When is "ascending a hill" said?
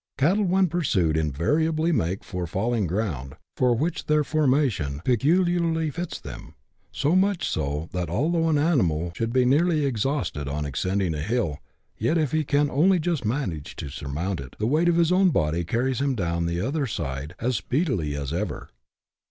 10.65-11.59